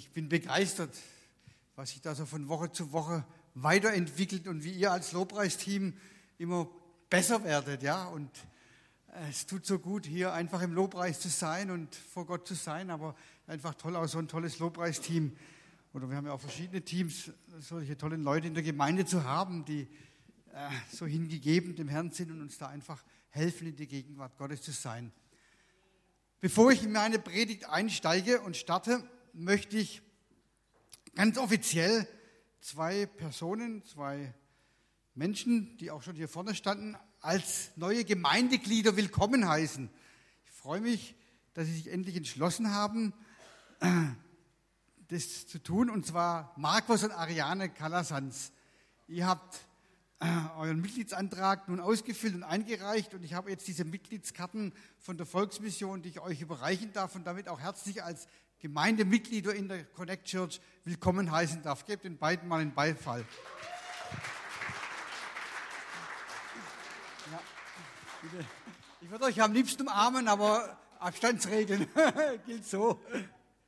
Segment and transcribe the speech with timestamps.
[0.00, 0.96] Ich bin begeistert,
[1.76, 5.92] was sich da so von Woche zu Woche weiterentwickelt und wie ihr als Lobpreisteam
[6.38, 6.70] immer
[7.10, 8.06] besser werdet, ja.
[8.06, 8.30] Und
[9.28, 12.88] es tut so gut, hier einfach im Lobpreis zu sein und vor Gott zu sein,
[12.88, 13.14] aber
[13.46, 15.36] einfach toll, auch so ein tolles Lobpreisteam.
[15.92, 19.66] Oder wir haben ja auch verschiedene Teams, solche tollen Leute in der Gemeinde zu haben,
[19.66, 19.82] die
[20.54, 24.62] äh, so hingegeben dem Herrn sind und uns da einfach helfen, in die Gegenwart Gottes
[24.62, 25.12] zu sein.
[26.40, 30.02] Bevor ich in meine Predigt einsteige und starte, möchte ich
[31.14, 32.06] ganz offiziell
[32.60, 34.34] zwei Personen, zwei
[35.14, 39.90] Menschen, die auch schon hier vorne standen, als neue Gemeindeglieder willkommen heißen.
[40.44, 41.14] Ich freue mich,
[41.54, 43.12] dass Sie sich endlich entschlossen haben,
[45.08, 48.52] das zu tun, und zwar Markus und Ariane Calasans.
[49.08, 49.66] Ihr habt
[50.20, 50.26] äh,
[50.58, 56.02] euren Mitgliedsantrag nun ausgefüllt und eingereicht und ich habe jetzt diese Mitgliedskarten von der Volksmission,
[56.02, 58.28] die ich euch überreichen darf und damit auch herzlich als
[58.60, 61.86] Gemeindemitglieder in der Connect Church willkommen heißen darf.
[61.86, 63.24] Gebt den beiden mal einen Beifall.
[67.32, 67.40] Ja,
[69.00, 71.88] ich würde euch am liebsten umarmen, aber Abstandsregeln
[72.46, 73.00] gilt so.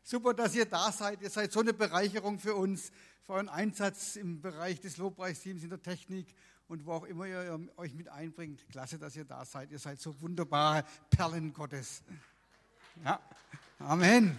[0.02, 1.22] Super, dass ihr da seid.
[1.22, 5.70] Ihr seid so eine Bereicherung für uns für euren Einsatz im Bereich des Lobpreisteams, in
[5.70, 6.34] der Technik
[6.68, 8.68] und wo auch immer ihr euch mit einbringt.
[8.68, 9.70] Klasse, dass ihr da seid.
[9.70, 12.02] Ihr seid so wunderbare Perlen Gottes.
[13.02, 13.18] Ja,
[13.78, 14.38] Amen.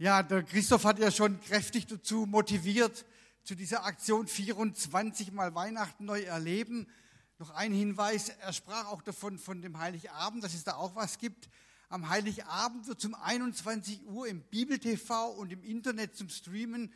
[0.00, 3.04] Ja, der Christoph hat ja schon kräftig dazu motiviert,
[3.42, 6.86] zu dieser Aktion 24 Mal Weihnachten neu erleben.
[7.40, 11.18] Noch ein Hinweis, er sprach auch davon, von dem Heiligabend, dass es da auch was
[11.18, 11.48] gibt.
[11.88, 16.92] Am Heiligabend wird um 21 Uhr im Bibel-TV und im Internet zum Streamen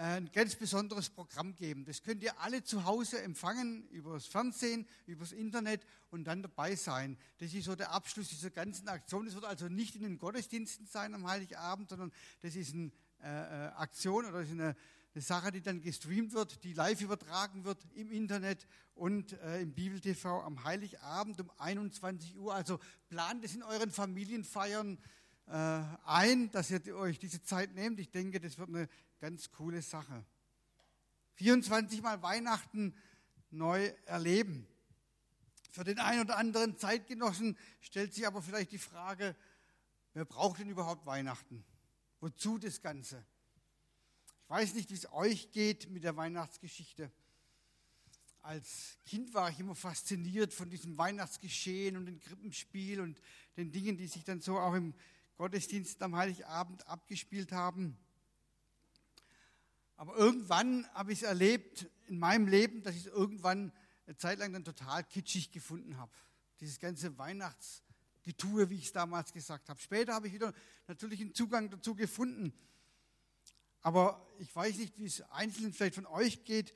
[0.00, 1.84] ein ganz besonderes Programm geben.
[1.84, 6.42] Das könnt ihr alle zu Hause empfangen, über das Fernsehen, über das Internet und dann
[6.42, 7.18] dabei sein.
[7.38, 9.26] Das ist so der Abschluss dieser ganzen Aktion.
[9.26, 12.90] Das wird also nicht in den Gottesdiensten sein am Heiligabend, sondern das ist eine
[13.22, 14.74] äh, äh, Aktion oder ist eine
[15.12, 19.72] eine Sache, die dann gestreamt wird, die live übertragen wird im Internet und äh, im
[19.72, 22.54] Bibel-TV am Heiligabend um 21 Uhr.
[22.54, 24.98] Also plant es in euren Familienfeiern
[25.48, 27.98] äh, ein, dass ihr euch diese Zeit nehmt.
[27.98, 28.88] Ich denke, das wird eine
[29.20, 30.24] ganz coole Sache.
[31.34, 32.94] 24 Mal Weihnachten
[33.50, 34.66] neu erleben.
[35.70, 39.36] Für den einen oder anderen Zeitgenossen stellt sich aber vielleicht die Frage,
[40.14, 41.64] wer braucht denn überhaupt Weihnachten?
[42.18, 43.24] Wozu das Ganze?
[44.50, 47.12] weiß nicht, wie es euch geht mit der Weihnachtsgeschichte.
[48.42, 53.20] Als Kind war ich immer fasziniert von diesem Weihnachtsgeschehen und dem Krippenspiel und
[53.56, 54.92] den Dingen, die sich dann so auch im
[55.36, 57.96] Gottesdienst am Heiligabend abgespielt haben.
[60.00, 63.70] Aber irgendwann habe ich es erlebt in meinem Leben, dass ich es irgendwann
[64.06, 66.10] eine Zeit lang dann total kitschig gefunden habe.
[66.58, 69.78] Dieses ganze Weihnachtsgetue, wie ich es damals gesagt habe.
[69.78, 70.54] Später habe ich wieder
[70.86, 72.54] natürlich einen Zugang dazu gefunden.
[73.82, 76.72] Aber ich weiß nicht, wie es einzelnen vielleicht von euch geht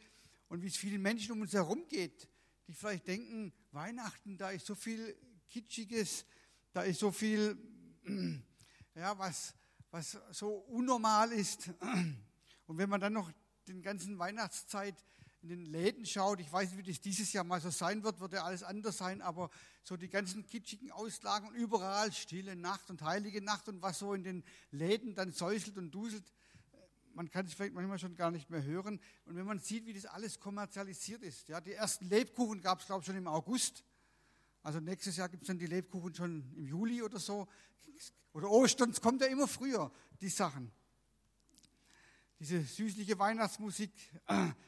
[0.48, 2.28] und wie es vielen Menschen um uns herum geht,
[2.68, 5.16] die vielleicht denken, Weihnachten, da ist so viel
[5.48, 6.26] Kitschiges,
[6.74, 7.56] da ist so viel,
[8.94, 9.54] ja, was,
[9.90, 11.70] was so unnormal ist.
[12.66, 13.30] Und wenn man dann noch
[13.68, 14.94] den ganzen Weihnachtszeit
[15.42, 18.20] in den Läden schaut, ich weiß nicht, wie das dieses Jahr mal so sein wird,
[18.20, 19.50] wird ja alles anders sein, aber
[19.82, 24.14] so die ganzen kitschigen Auslagen und überall stille Nacht und heilige Nacht und was so
[24.14, 26.24] in den Läden dann säuselt und duselt,
[27.14, 29.00] man kann es vielleicht manchmal schon gar nicht mehr hören.
[29.24, 32.86] Und wenn man sieht, wie das alles kommerzialisiert ist, ja, die ersten Lebkuchen gab es,
[32.86, 33.84] glaube ich, schon im August.
[34.62, 37.46] Also nächstes Jahr gibt es dann die Lebkuchen schon im Juli oder so.
[38.32, 40.72] Oder Ostern, es kommt ja immer früher, die Sachen.
[42.44, 43.90] Diese süßliche Weihnachtsmusik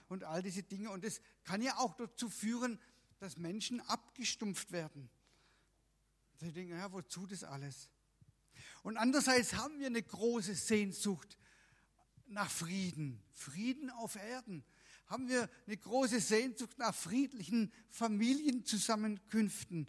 [0.08, 0.90] und all diese Dinge.
[0.90, 2.80] Und das kann ja auch dazu führen,
[3.18, 5.10] dass Menschen abgestumpft werden.
[6.40, 7.90] Sie denken, ja, wozu das alles?
[8.82, 11.36] Und andererseits haben wir eine große Sehnsucht
[12.28, 14.64] nach Frieden, Frieden auf Erden.
[15.08, 19.86] Haben wir eine große Sehnsucht nach friedlichen Familienzusammenkünften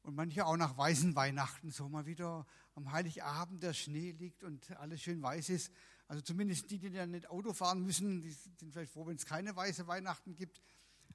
[0.00, 4.70] und manche auch nach weißen Weihnachten, so mal wieder am Heiligabend der Schnee liegt und
[4.78, 5.70] alles schön weiß ist.
[6.08, 9.26] Also zumindest die, die ja nicht Auto fahren müssen, die sind vielleicht froh, wenn es
[9.26, 10.60] keine weiße Weihnachten gibt.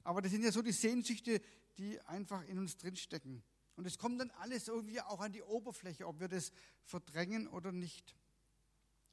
[0.03, 1.41] Aber das sind ja so die Sehnsüchte,
[1.77, 3.43] die einfach in uns drinstecken.
[3.75, 6.51] Und es kommt dann alles irgendwie auch an die Oberfläche, ob wir das
[6.83, 8.15] verdrängen oder nicht.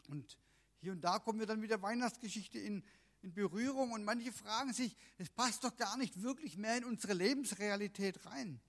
[0.08, 0.36] Und
[0.80, 2.82] hier und da kommen wir dann mit der Weihnachtsgeschichte in,
[3.22, 7.14] in Berührung und manche fragen sich, es passt doch gar nicht wirklich mehr in unsere
[7.14, 8.60] Lebensrealität rein.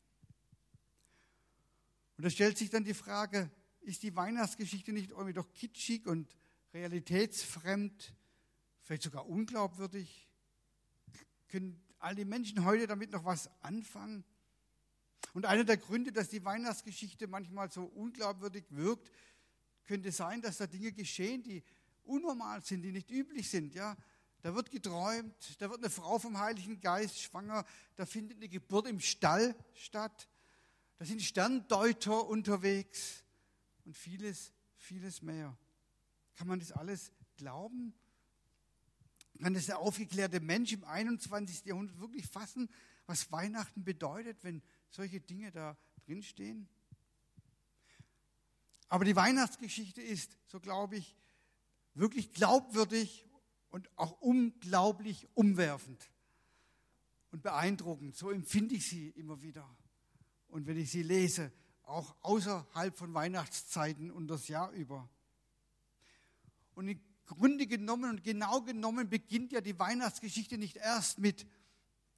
[2.18, 3.50] Und da stellt sich dann die Frage,
[3.82, 6.36] ist die Weihnachtsgeschichte nicht irgendwie doch kitschig und
[6.74, 8.14] realitätsfremd,
[8.82, 10.28] vielleicht sogar unglaubwürdig?
[11.48, 14.24] Können all die Menschen heute damit noch was anfangen?
[15.34, 19.12] Und einer der Gründe, dass die Weihnachtsgeschichte manchmal so unglaubwürdig wirkt,
[19.86, 21.64] könnte sein, dass da Dinge geschehen, die
[22.04, 23.74] unnormal sind, die nicht üblich sind.
[23.76, 23.96] Ja?
[24.42, 28.88] Da wird geträumt, da wird eine Frau vom Heiligen Geist schwanger, da findet eine Geburt
[28.88, 30.30] im Stall statt,
[30.98, 33.24] da sind Sterndeuter unterwegs
[33.86, 35.58] und vieles, vieles mehr.
[36.40, 37.94] Kann man das alles glauben?
[39.42, 41.66] Kann das der aufgeklärte Mensch im 21.
[41.66, 42.70] Jahrhundert wirklich fassen,
[43.08, 46.70] was Weihnachten bedeutet, wenn solche Dinge da drinstehen?
[48.88, 51.18] Aber die Weihnachtsgeschichte ist, so glaube ich,
[51.94, 53.28] wirklich glaubwürdig
[53.70, 56.10] und auch unglaublich umwerfend
[57.32, 58.16] und beeindruckend.
[58.16, 59.70] So empfinde ich sie immer wieder.
[60.48, 61.52] Und wenn ich sie lese,
[61.84, 65.10] auch außerhalb von Weihnachtszeiten und das Jahr über.
[66.80, 71.46] Und im Grunde genommen und genau genommen beginnt ja die Weihnachtsgeschichte nicht erst mit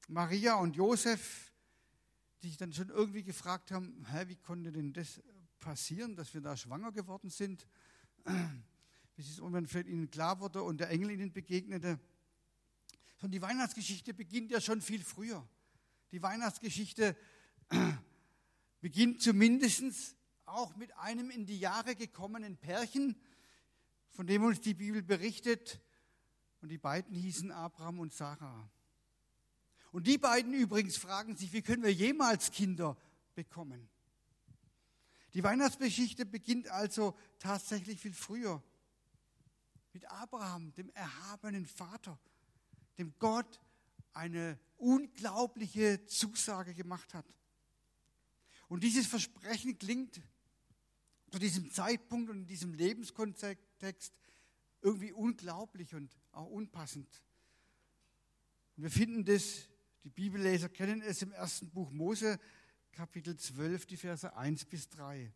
[0.08, 1.52] Maria und Josef,
[2.44, 5.20] die sich dann schon irgendwie gefragt haben, hä, wie konnte denn das
[5.58, 7.66] passieren, dass wir da schwanger geworden sind?
[9.16, 12.00] bis es irgendwann vielleicht ihnen klar wurde und der Engel ihnen begegnete.
[13.18, 15.44] Sondern die Weihnachtsgeschichte beginnt ja schon viel früher.
[16.12, 17.18] Die Weihnachtsgeschichte
[18.80, 20.16] beginnt zumindest
[20.46, 23.16] auch mit einem in die Jahre gekommenen Pärchen,
[24.12, 25.82] von dem uns die Bibel berichtet.
[26.62, 28.70] Und die beiden hießen Abraham und Sarah.
[29.92, 32.98] Und die beiden übrigens fragen sich, wie können wir jemals Kinder
[33.36, 33.90] bekommen?
[35.34, 38.62] Die Weihnachtsgeschichte beginnt also tatsächlich viel früher
[39.94, 42.20] mit Abraham, dem erhabenen Vater,
[42.98, 43.60] dem Gott
[44.14, 47.26] eine unglaubliche Zusage gemacht hat.
[48.68, 50.22] Und dieses Versprechen klingt
[51.30, 52.74] zu diesem Zeitpunkt und in diesem
[53.82, 54.14] Lebenskontext
[54.82, 57.08] irgendwie unglaublich und auch unpassend.
[58.76, 59.68] Und wir finden das,
[60.04, 62.40] die Bibelleser kennen es im ersten Buch Mose,
[62.92, 65.32] Kapitel 12, die Verse 1 bis 3.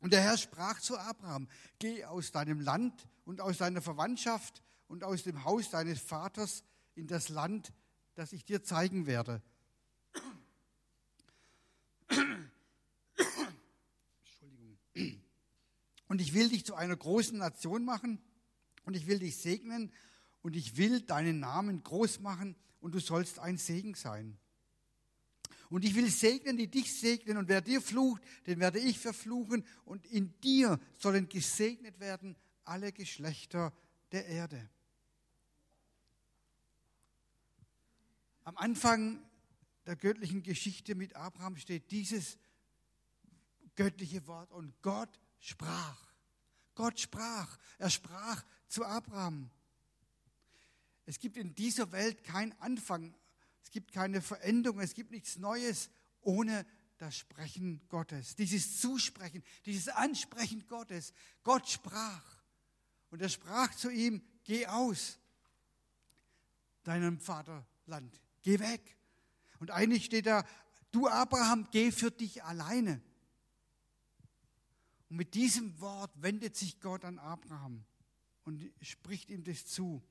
[0.00, 1.48] Und der Herr sprach zu Abraham,
[1.78, 6.64] geh aus deinem Land und aus deiner Verwandtschaft und aus dem Haus deines Vaters
[6.94, 7.72] in das Land,
[8.14, 9.42] das ich dir zeigen werde.
[16.08, 18.20] Und ich will dich zu einer großen Nation machen
[18.84, 19.92] und ich will dich segnen
[20.42, 24.38] und ich will deinen Namen groß machen und du sollst ein Segen sein.
[25.68, 27.36] Und ich will segnen, die dich segnen.
[27.36, 29.64] Und wer dir flucht, den werde ich verfluchen.
[29.84, 33.72] Und in dir sollen gesegnet werden alle Geschlechter
[34.12, 34.68] der Erde.
[38.44, 39.20] Am Anfang
[39.86, 42.38] der göttlichen Geschichte mit Abraham steht dieses
[43.74, 44.52] göttliche Wort.
[44.52, 46.14] Und Gott sprach.
[46.74, 47.58] Gott sprach.
[47.78, 49.50] Er sprach zu Abraham.
[51.04, 53.14] Es gibt in dieser Welt keinen Anfang
[53.66, 55.90] es gibt keine Veränderung, es gibt nichts Neues
[56.20, 56.64] ohne
[56.98, 61.12] das Sprechen Gottes, dieses Zusprechen, dieses Ansprechen Gottes.
[61.42, 62.22] Gott sprach
[63.10, 65.18] und er sprach zu ihm, geh aus
[66.84, 68.96] deinem Vaterland, geh weg.
[69.58, 70.46] Und eigentlich steht da,
[70.92, 73.02] du Abraham, geh für dich alleine.
[75.08, 77.84] Und mit diesem Wort wendet sich Gott an Abraham
[78.44, 80.02] und spricht ihm das zu.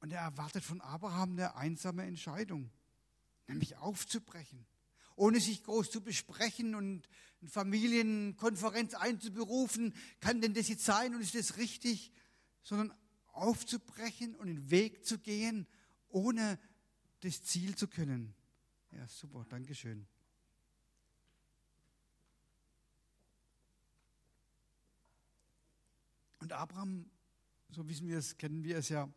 [0.00, 2.70] Und er erwartet von Abraham eine einsame Entscheidung,
[3.46, 4.66] nämlich aufzubrechen,
[5.14, 7.08] ohne sich groß zu besprechen und
[7.40, 12.12] eine Familienkonferenz einzuberufen, kann denn das jetzt sein und ist das richtig,
[12.62, 12.92] sondern
[13.28, 15.66] aufzubrechen und den Weg zu gehen,
[16.08, 16.58] ohne
[17.20, 18.34] das Ziel zu können.
[18.90, 20.06] Ja, super, Dankeschön.
[26.42, 27.08] Und Abraham,
[27.70, 29.08] so wissen wir es, kennen wir es ja,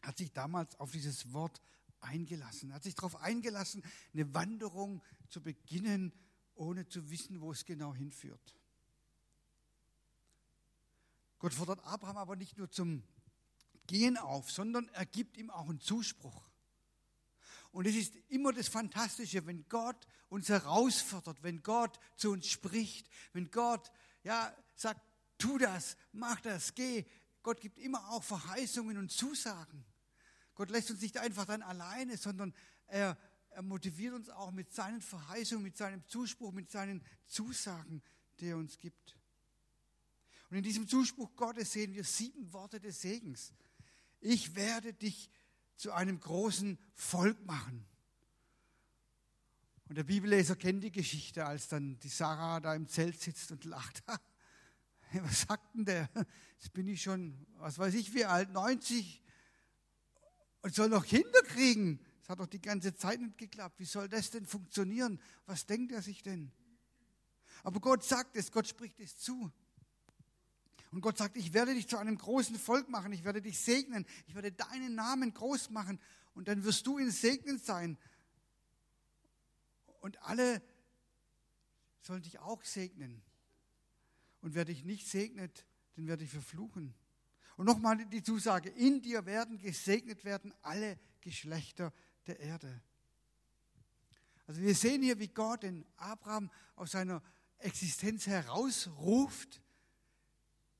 [0.00, 1.60] hat sich damals auf dieses Wort
[2.00, 3.82] eingelassen, hat sich darauf eingelassen,
[4.14, 6.10] eine Wanderung zu beginnen,
[6.54, 8.56] ohne zu wissen, wo es genau hinführt.
[11.38, 13.02] Gott fordert Abraham aber nicht nur zum
[13.86, 16.48] Gehen auf, sondern er gibt ihm auch einen Zuspruch.
[17.72, 23.06] Und es ist immer das Fantastische, wenn Gott uns herausfordert, wenn Gott zu uns spricht,
[23.34, 23.92] wenn Gott
[24.22, 25.02] ja, sagt,
[25.44, 27.04] tu das, mach das, geh.
[27.42, 29.84] Gott gibt immer auch Verheißungen und Zusagen.
[30.54, 32.54] Gott lässt uns nicht einfach dann alleine, sondern
[32.86, 33.18] er,
[33.50, 38.02] er motiviert uns auch mit seinen Verheißungen, mit seinem Zuspruch, mit seinen Zusagen,
[38.40, 39.18] die er uns gibt.
[40.48, 43.52] Und in diesem Zuspruch Gottes sehen wir sieben Worte des Segens.
[44.20, 45.28] Ich werde dich
[45.76, 47.84] zu einem großen Volk machen.
[49.88, 53.64] Und der Bibelleser kennt die Geschichte, als dann die Sarah da im Zelt sitzt und
[53.64, 54.02] lacht.
[55.22, 56.08] Was sagt denn der?
[56.58, 59.22] Jetzt bin ich schon, was weiß ich wie alt, 90,
[60.62, 62.00] und soll noch Kinder kriegen.
[62.22, 63.78] Es hat doch die ganze Zeit nicht geklappt.
[63.78, 65.20] Wie soll das denn funktionieren?
[65.46, 66.50] Was denkt er sich denn?
[67.62, 69.52] Aber Gott sagt es, Gott spricht es zu.
[70.90, 74.06] Und Gott sagt, ich werde dich zu einem großen Volk machen, ich werde dich segnen,
[74.26, 76.00] ich werde deinen Namen groß machen
[76.34, 77.98] und dann wirst du in Segnen sein.
[80.00, 80.62] Und alle
[82.00, 83.22] sollen dich auch segnen.
[84.44, 85.64] Und wer dich nicht segnet,
[85.96, 86.94] den werde ich verfluchen.
[87.56, 91.94] Und nochmal die Zusage, in dir werden gesegnet werden alle Geschlechter
[92.26, 92.82] der Erde.
[94.46, 97.22] Also wir sehen hier, wie Gott den Abraham aus seiner
[97.56, 99.62] Existenz herausruft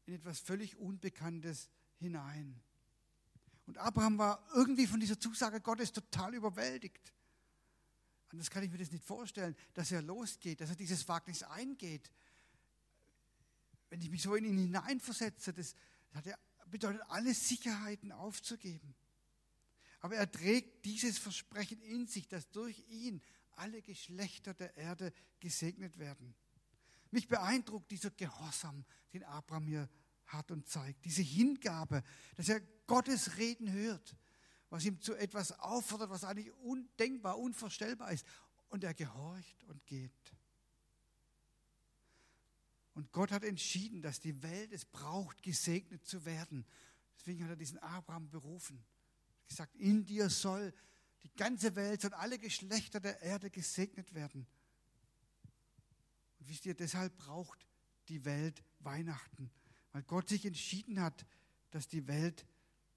[0.04, 2.60] in etwas völlig Unbekanntes hinein.
[3.64, 7.14] Und Abraham war irgendwie von dieser Zusage Gottes total überwältigt.
[8.28, 12.10] Anders kann ich mir das nicht vorstellen, dass er losgeht, dass er dieses Wagnis eingeht.
[13.90, 15.74] Wenn ich mich so in ihn hineinversetze, das,
[16.66, 18.94] bedeutet, alle Sicherheiten aufzugeben.
[20.00, 23.22] Aber er trägt dieses Versprechen in sich, dass durch ihn
[23.52, 26.34] alle Geschlechter der Erde gesegnet werden.
[27.10, 29.88] Mich beeindruckt dieser Gehorsam, den Abraham hier
[30.26, 32.02] hat und zeigt, diese Hingabe,
[32.36, 34.16] dass er Gottes Reden hört,
[34.68, 38.26] was ihm zu etwas auffordert, was eigentlich undenkbar, unvorstellbar ist.
[38.68, 40.10] Und er gehorcht und geht.
[42.94, 46.64] Und Gott hat entschieden, dass die Welt es braucht, gesegnet zu werden.
[47.18, 48.76] Deswegen hat er diesen Abraham berufen.
[48.76, 50.72] Er hat gesagt, in dir soll
[51.24, 54.46] die ganze Welt, und alle Geschlechter der Erde gesegnet werden.
[56.38, 57.66] Und wisst ihr, deshalb braucht
[58.08, 59.50] die Welt Weihnachten,
[59.92, 61.26] weil Gott sich entschieden hat,
[61.70, 62.46] dass die Welt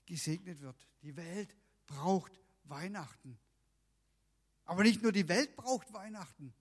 [0.05, 0.87] gesegnet wird.
[1.01, 1.55] Die Welt
[1.87, 3.39] braucht Weihnachten.
[4.65, 6.53] Aber nicht nur die Welt braucht Weihnachten,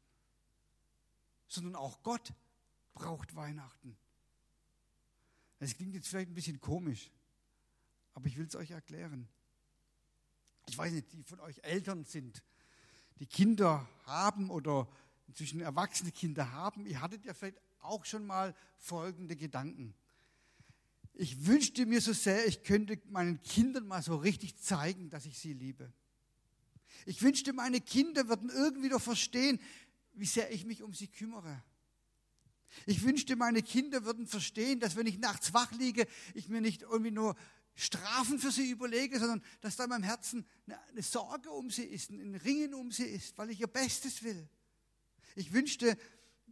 [1.49, 2.33] sondern auch Gott
[2.97, 3.97] braucht Weihnachten.
[5.61, 7.13] Das klingt jetzt vielleicht ein bisschen komisch,
[8.15, 9.29] aber ich will es euch erklären.
[10.69, 12.43] Ich weiß nicht, die von euch Eltern sind,
[13.21, 14.89] die Kinder haben oder
[15.29, 19.95] inzwischen erwachsene Kinder haben, ihr hattet ja vielleicht auch schon mal folgende Gedanken.
[21.15, 25.39] Ich wünschte mir so sehr, ich könnte meinen Kindern mal so richtig zeigen, dass ich
[25.39, 25.93] sie liebe.
[27.05, 29.61] Ich wünschte, meine Kinder würden irgendwie doch verstehen,
[30.15, 31.63] wie sehr ich mich um sie kümmere.
[32.85, 36.83] Ich wünschte, meine Kinder würden verstehen, dass wenn ich nachts wach liege, ich mir nicht
[36.83, 37.35] irgendwie nur
[37.75, 42.11] Strafen für sie überlege, sondern dass da in meinem Herzen eine Sorge um sie ist,
[42.11, 44.49] ein Ringen um sie ist, weil ich ihr Bestes will.
[45.35, 45.97] Ich wünschte,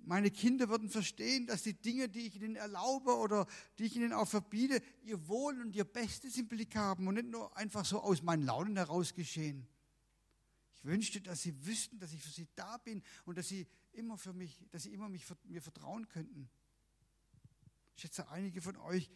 [0.06, 3.46] meine Kinder würden verstehen, dass die Dinge, die ich ihnen erlaube oder
[3.78, 7.28] die ich ihnen auch verbiete, ihr Wohl und ihr Bestes im Blick haben und nicht
[7.28, 9.66] nur einfach so aus meinen Launen heraus geschehen.
[10.74, 14.18] Ich wünschte, dass sie wüssten, dass ich für sie da bin und dass sie immer
[14.18, 16.48] für mich, dass sie immer mich, mir vertrauen könnten.
[17.96, 19.10] Ich schätze, einige von euch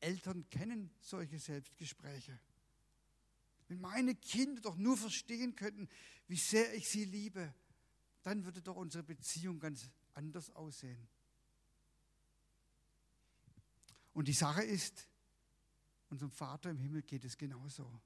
[0.00, 2.38] Eltern kennen solche Selbstgespräche.
[3.68, 5.88] Wenn meine Kinder doch nur verstehen könnten,
[6.26, 7.54] wie sehr ich sie liebe,
[8.22, 11.08] dann würde doch unsere Beziehung ganz anders aussehen.
[14.12, 15.08] Und die Sache ist,
[16.08, 18.00] unserem Vater im Himmel geht es genauso.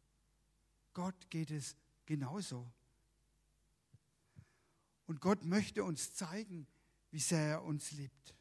[0.93, 2.71] Gott geht es genauso.
[5.07, 6.67] Und Gott möchte uns zeigen,
[7.11, 8.35] wie sehr er uns liebt.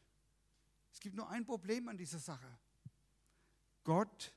[0.92, 2.58] Es gibt nur ein Problem an dieser Sache.
[3.82, 4.32] Gott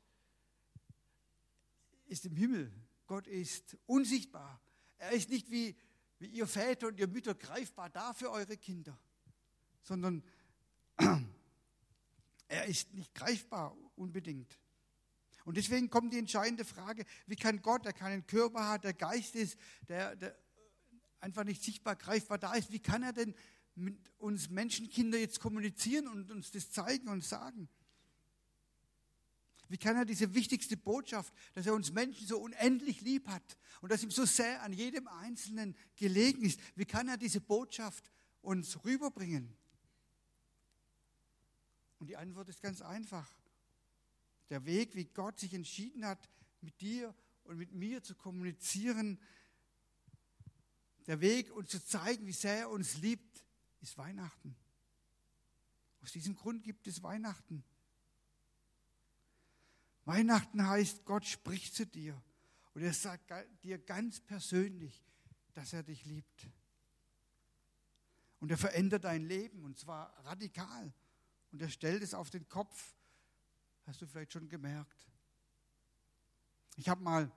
[2.08, 2.72] ist im Himmel.
[3.06, 4.62] Gott ist unsichtbar.
[4.98, 5.78] Er ist nicht wie
[6.20, 8.98] wie ihr Väter und ihr Mütter greifbar da für eure Kinder,
[9.82, 10.24] sondern
[12.48, 14.60] er ist nicht greifbar unbedingt.
[15.46, 19.36] Und deswegen kommt die entscheidende Frage, wie kann Gott, der keinen Körper hat, der Geist
[19.36, 19.58] ist,
[19.88, 20.38] der, der
[21.28, 23.36] einfach nicht sichtbar greifbar da ist, wie kann er denn
[23.76, 27.68] mit uns Menschenkinder jetzt kommunizieren und uns das zeigen und sagen?
[29.68, 33.92] Wie kann er diese wichtigste Botschaft, dass er uns Menschen so unendlich lieb hat und
[33.92, 38.10] dass ihm so sehr an jedem Einzelnen gelegen ist, wie kann er diese Botschaft
[38.42, 39.54] uns rüberbringen?
[42.00, 43.30] Und die Antwort ist ganz einfach.
[44.50, 46.30] Der Weg, wie Gott sich entschieden hat,
[46.62, 49.20] mit dir und mit mir zu kommunizieren,
[51.08, 53.44] der Weg, uns zu zeigen, wie sehr er uns liebt,
[53.80, 54.56] ist Weihnachten.
[56.02, 57.64] Aus diesem Grund gibt es Weihnachten.
[60.06, 62.22] Weihnachten heißt, Gott spricht zu dir
[62.74, 63.32] und er sagt
[63.64, 65.04] dir ganz persönlich,
[65.54, 66.48] dass er dich liebt.
[68.40, 70.94] Und er verändert dein Leben und zwar radikal.
[71.52, 72.94] Und er stellt es auf den Kopf.
[73.86, 75.08] Hast du vielleicht schon gemerkt.
[76.76, 77.32] Ich habe mal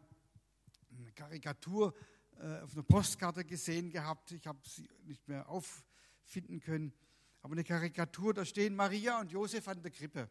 [0.96, 1.94] eine Karikatur
[2.40, 4.32] äh, auf einer Postkarte gesehen gehabt.
[4.32, 6.94] Ich habe sie nicht mehr auffinden können.
[7.42, 10.30] Aber eine Karikatur, da stehen Maria und Josef an der Krippe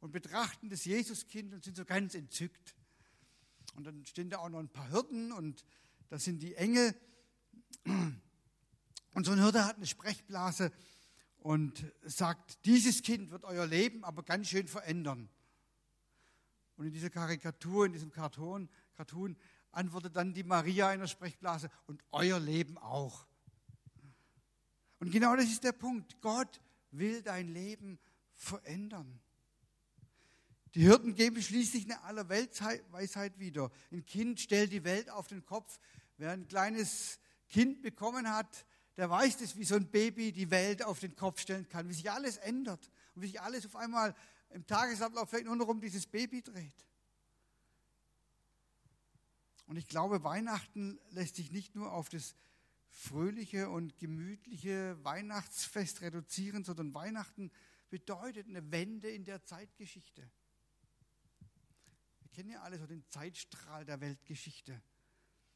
[0.00, 2.74] und betrachten das Jesuskind und sind so ganz entzückt.
[3.76, 5.64] Und dann stehen da auch noch ein paar Hirten und
[6.08, 6.94] das sind die Engel.
[9.14, 10.70] Und so ein Hirte hat eine Sprechblase
[11.38, 15.30] und sagt, dieses Kind wird euer Leben aber ganz schön verändern.
[16.76, 19.36] Und in dieser Karikatur, in diesem Cartoon, Cartoon
[19.76, 23.26] antwortet dann die Maria in der Sprechblase und euer Leben auch.
[24.98, 26.20] Und genau das ist der Punkt.
[26.22, 27.98] Gott will dein Leben
[28.32, 29.20] verändern.
[30.74, 33.70] Die Hirten geben schließlich eine Allerweltsweisheit wieder.
[33.92, 35.78] Ein Kind stellt die Welt auf den Kopf.
[36.16, 37.18] Wer ein kleines
[37.48, 38.66] Kind bekommen hat,
[38.96, 41.94] der weiß das, wie so ein Baby die Welt auf den Kopf stellen kann, wie
[41.94, 44.14] sich alles ändert und wie sich alles auf einmal
[44.50, 46.85] im Tagesablauf vielleicht nur noch um dieses Baby dreht.
[49.66, 52.34] Und ich glaube, Weihnachten lässt sich nicht nur auf das
[52.88, 57.50] fröhliche und gemütliche Weihnachtsfest reduzieren, sondern Weihnachten
[57.90, 60.28] bedeutet eine Wende in der Zeitgeschichte.
[62.20, 64.80] Wir kennen ja alle so den Zeitstrahl der Weltgeschichte.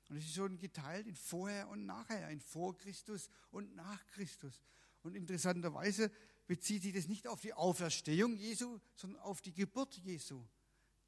[0.08, 4.60] Und es ist schon geteilt in vorher und nachher, in vor Christus und nach Christus.
[5.02, 6.10] Und interessanterweise
[6.48, 10.44] bezieht sich das nicht auf die Auferstehung Jesu, sondern auf die Geburt Jesu.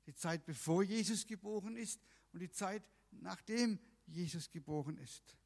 [0.06, 2.00] Die Zeit, bevor Jesus geboren ist
[2.32, 5.36] und die Zeit, nachdem Jesus geboren ist.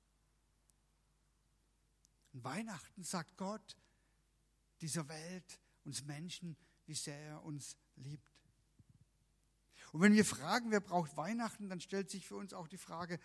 [2.33, 3.77] Und Weihnachten sagt Gott
[4.81, 8.31] dieser Welt, uns Menschen, wie sehr er uns liebt.
[9.93, 13.19] Und wenn wir fragen, wer braucht Weihnachten, dann stellt sich für uns auch die Frage,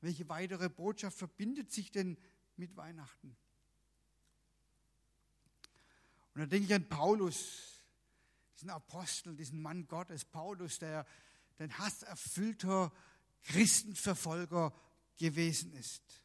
[0.00, 2.16] welche weitere Botschaft verbindet sich denn
[2.56, 3.36] mit Weihnachten?
[6.34, 7.82] Und da denke ich an Paulus,
[8.56, 11.06] diesen Apostel, diesen Mann Gottes, Paulus, der
[11.58, 12.92] ein hasserfüllter
[13.42, 14.72] Christenverfolger
[15.16, 16.24] gewesen ist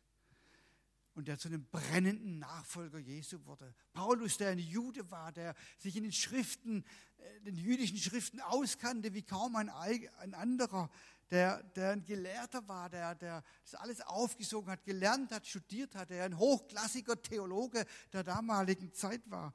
[1.19, 3.75] und der zu einem brennenden Nachfolger Jesu wurde.
[3.91, 6.85] Paulus, der ein Jude war, der sich in den Schriften,
[7.17, 10.89] äh, den jüdischen Schriften auskannte wie kaum ein, ein anderer,
[11.29, 16.09] der, der ein Gelehrter war, der, der das alles aufgesogen hat, gelernt hat, studiert hat,
[16.09, 19.53] der ein hochklassiger Theologe der damaligen Zeit war.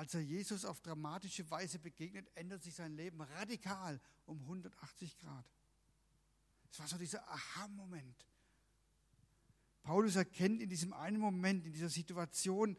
[0.00, 5.44] Als er Jesus auf dramatische Weise begegnet, ändert sich sein Leben radikal um 180 Grad.
[6.72, 8.26] Es war so dieser Aha-Moment.
[9.82, 12.78] Paulus erkennt in diesem einen Moment, in dieser Situation,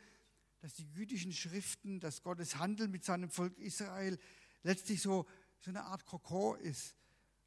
[0.62, 4.18] dass die jüdischen Schriften, dass Gottes Handeln mit seinem Volk Israel
[4.64, 5.28] letztlich so,
[5.60, 6.96] so eine Art Kokon ist,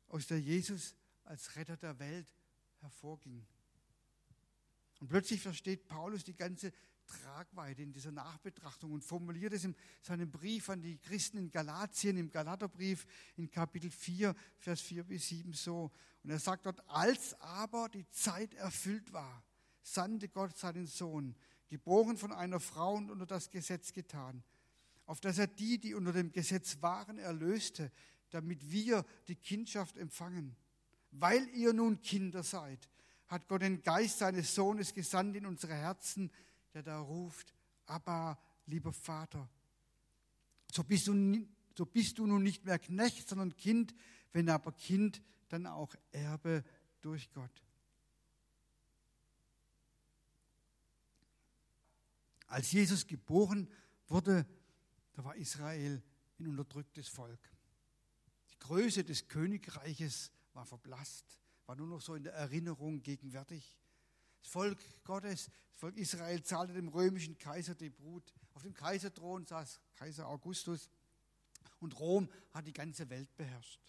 [0.06, 2.32] aus der Jesus als Retter der Welt
[2.78, 3.44] hervorging.
[5.00, 6.72] Und plötzlich versteht Paulus die ganze
[7.06, 12.16] Tragweite in dieser Nachbetrachtung und formuliert es in seinem Brief an die Christen in Galatien,
[12.16, 15.90] im Galaterbrief in Kapitel 4, Vers 4 bis 7 so.
[16.22, 19.44] Und er sagt dort, als aber die Zeit erfüllt war,
[19.82, 21.34] sandte Gott seinen Sohn,
[21.68, 24.42] geboren von einer Frau und unter das Gesetz getan,
[25.06, 27.90] auf dass er die, die unter dem Gesetz waren, erlöste,
[28.30, 30.56] damit wir die Kindschaft empfangen.
[31.10, 32.88] Weil ihr nun Kinder seid,
[33.28, 36.30] hat Gott den Geist seines Sohnes gesandt in unsere Herzen,
[36.74, 37.54] der da ruft,
[37.86, 39.48] aber lieber Vater.
[40.70, 43.94] So bist, du, so bist du nun nicht mehr Knecht, sondern Kind,
[44.32, 46.64] wenn aber Kind, dann auch Erbe
[47.00, 47.62] durch Gott.
[52.48, 53.68] Als Jesus geboren
[54.08, 54.46] wurde,
[55.12, 56.02] da war Israel
[56.38, 57.40] ein unterdrücktes Volk.
[58.50, 63.76] Die Größe des Königreiches war verblasst, war nur noch so in der Erinnerung gegenwärtig.
[64.44, 68.34] Das Volk Gottes, das Volk Israel zahlte dem römischen Kaiser die Brut.
[68.52, 70.90] Auf dem Kaiserthron saß Kaiser Augustus
[71.80, 73.80] und Rom hat die ganze Welt beherrscht.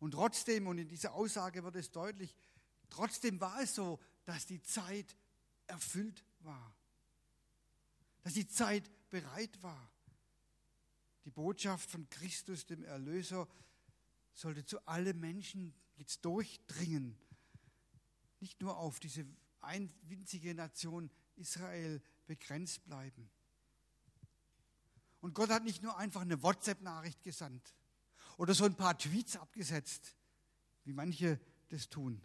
[0.00, 2.34] Und trotzdem, und in dieser Aussage wird es deutlich,
[2.90, 5.16] trotzdem war es so, dass die Zeit
[5.68, 6.74] erfüllt war.
[8.22, 9.92] Dass die Zeit bereit war.
[11.24, 13.46] Die Botschaft von Christus, dem Erlöser,
[14.34, 17.16] sollte zu allen Menschen jetzt durchdringen
[18.42, 19.24] nicht nur auf diese
[20.02, 23.30] winzige Nation Israel begrenzt bleiben.
[25.20, 27.74] Und Gott hat nicht nur einfach eine WhatsApp-Nachricht gesandt
[28.36, 30.16] oder so ein paar Tweets abgesetzt,
[30.84, 32.20] wie manche das tun,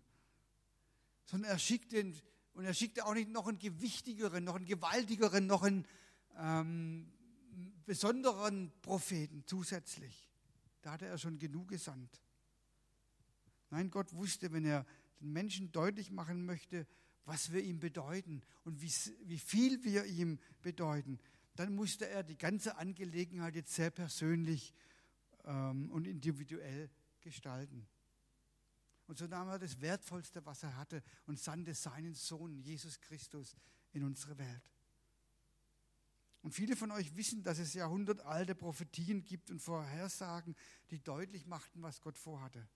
[1.26, 2.20] sondern er schickt den,
[2.54, 5.86] und er schickte auch nicht noch einen gewichtigeren, noch einen gewaltigeren, noch einen
[6.38, 7.14] ähm,
[7.86, 10.28] besonderen Propheten zusätzlich.
[10.82, 12.20] Da hatte er schon genug gesandt.
[13.70, 14.86] Nein, Gott wusste, wenn er
[15.20, 16.88] den Menschen deutlich machen möchte,
[17.26, 18.92] was wir ihm bedeuten und wie,
[19.26, 21.20] wie viel wir ihm bedeuten,
[21.56, 24.74] dann musste er die ganze Angelegenheit jetzt sehr persönlich
[25.44, 26.90] ähm, und individuell
[27.22, 27.88] gestalten.
[29.08, 33.56] Und so nahm er das Wertvollste, was er hatte, und sandte seinen Sohn, Jesus Christus,
[33.94, 34.72] in unsere Welt.
[36.42, 40.56] Und viele von euch wissen, dass es jahrhundertalte Prophetien gibt und Vorhersagen,
[40.92, 42.68] die deutlich machten, was Gott vorhatte.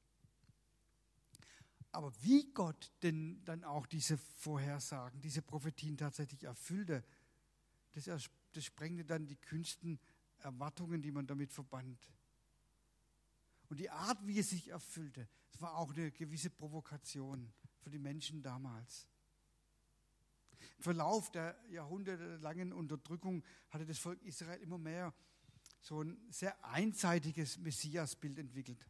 [1.91, 7.03] Aber wie Gott denn dann auch diese Vorhersagen, diese Prophetien tatsächlich erfüllte,
[7.91, 9.99] das, das sprengte dann die kühnsten
[10.39, 12.09] Erwartungen, die man damit verband.
[13.67, 17.99] Und die Art, wie es sich erfüllte, das war auch eine gewisse Provokation für die
[17.99, 19.07] Menschen damals.
[20.77, 25.13] Im Verlauf der jahrhundertelangen Unterdrückung hatte das Volk Israel immer mehr
[25.81, 28.85] so ein sehr einseitiges Messiasbild entwickelt.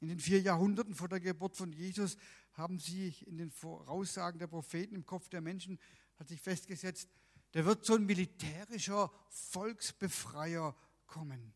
[0.00, 2.16] In den vier Jahrhunderten vor der Geburt von Jesus
[2.52, 5.78] haben sich in den Voraussagen der Propheten im Kopf der Menschen
[6.16, 7.08] hat sich festgesetzt,
[7.54, 10.74] der wird so ein militärischer Volksbefreier
[11.06, 11.54] kommen.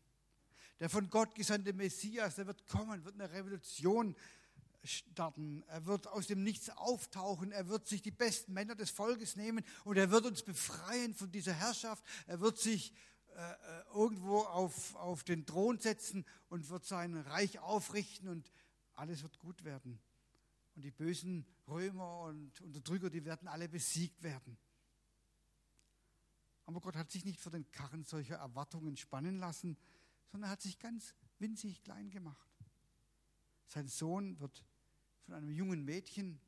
[0.79, 4.15] Der von Gott gesandte Messias, der wird kommen, wird eine Revolution
[4.83, 5.63] starten.
[5.67, 7.51] Er wird aus dem Nichts auftauchen.
[7.51, 11.31] Er wird sich die besten Männer des Volkes nehmen und er wird uns befreien von
[11.31, 12.03] dieser Herrschaft.
[12.25, 12.93] Er wird sich
[13.35, 18.51] äh, äh, irgendwo auf, auf den Thron setzen und wird sein Reich aufrichten und
[18.93, 19.99] alles wird gut werden.
[20.75, 24.57] Und die bösen Römer und Unterdrücker, die werden alle besiegt werden.
[26.65, 29.77] Aber Gott hat sich nicht vor den Karren solcher Erwartungen spannen lassen,
[30.31, 32.49] sondern hat sich ganz winzig klein gemacht.
[33.67, 34.63] Sein Sohn wird
[35.23, 36.39] von einem jungen Mädchen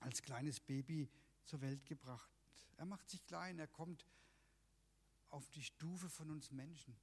[0.00, 1.08] als kleines Baby
[1.44, 2.30] zur Welt gebracht.
[2.76, 4.06] Er macht sich klein, er kommt
[5.32, 6.94] auf die Stufe von uns Menschen.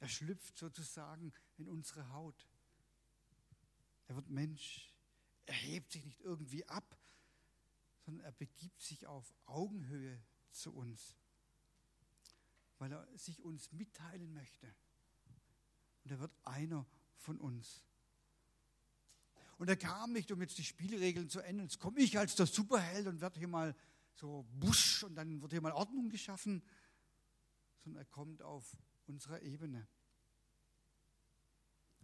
[0.00, 2.48] Er schlüpft sozusagen in unsere Haut.
[4.08, 4.92] Er wird Mensch.
[5.46, 6.98] Er hebt sich nicht irgendwie ab,
[8.04, 11.16] sondern er begibt sich auf Augenhöhe zu uns,
[12.78, 14.66] weil er sich uns mitteilen möchte.
[16.04, 17.84] Und er wird einer von uns.
[19.58, 21.66] Und er kam nicht, um jetzt die Spielregeln zu ändern.
[21.66, 23.76] Jetzt komme ich als der Superheld und werde hier mal
[24.14, 26.62] so busch und dann wird hier mal Ordnung geschaffen,
[27.82, 29.86] sondern er kommt auf unserer Ebene.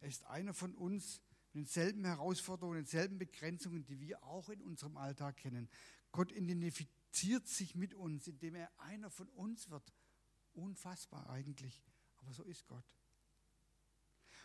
[0.00, 1.20] Er ist einer von uns
[1.52, 5.68] mit denselben Herausforderungen, denselben Begrenzungen, die wir auch in unserem Alltag kennen.
[6.12, 9.92] Gott identifiziert sich mit uns, indem er einer von uns wird.
[10.52, 11.82] Unfassbar eigentlich,
[12.16, 12.84] aber so ist Gott.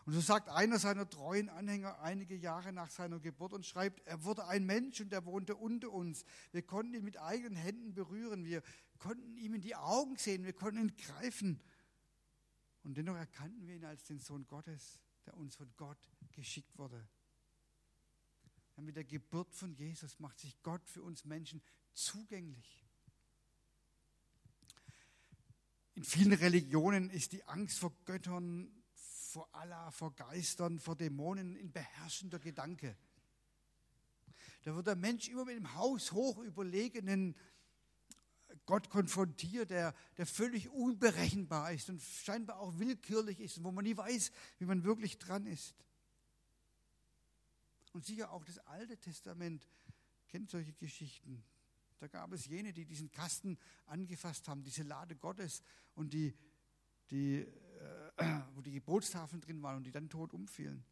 [0.06, 4.26] Und so sagt einer seiner treuen Anhänger einige Jahre nach seiner Geburt und schreibt, er
[4.26, 6.26] wurde ein Mensch und er wohnte unter uns.
[6.52, 8.62] Wir konnten ihn mit eigenen Händen berühren, wir
[9.00, 11.62] konnten ihm in die Augen sehen, wir konnten ihn greifen.
[12.84, 17.08] Und dennoch erkannten wir ihn als den Sohn Gottes, der uns von Gott geschickt wurde.
[18.76, 21.62] Ja, mit der Geburt von Jesus macht sich Gott für uns Menschen
[21.94, 22.86] zugänglich.
[25.96, 28.83] In vielen Religionen ist die Angst vor Göttern
[29.34, 32.96] vor Allah, vor Geistern, vor Dämonen in beherrschender Gedanke.
[34.62, 37.36] Da wird der Mensch immer mit dem Haus hoch überlegenen
[38.68, 43.98] Gott konfrontiert, der, der völlig unberechenbar ist und scheinbar auch willkürlich ist, wo man nie
[43.98, 45.74] weiß, wie man wirklich dran ist.
[47.92, 49.68] Und sicher auch das Alte Testament
[50.28, 51.44] kennt solche Geschichten.
[52.00, 55.64] Da gab es jene, die diesen Kasten angefasst haben, diese Lade Gottes
[55.96, 56.36] und die,
[57.10, 57.48] die
[58.56, 60.84] wo die Gebotstafeln drin waren und die dann tot umfielen.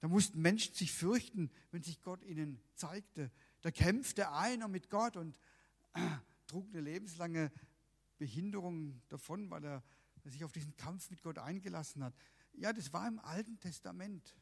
[0.00, 3.30] Da mussten Menschen sich fürchten, wenn sich Gott ihnen zeigte.
[3.60, 5.38] Da kämpfte einer mit Gott und
[5.94, 6.00] äh,
[6.46, 7.52] trug eine lebenslange
[8.18, 9.82] Behinderung davon, weil er,
[10.24, 12.14] sich auf diesen Kampf mit Gott eingelassen hat.
[12.52, 14.34] Ja, das war im Alten Testament.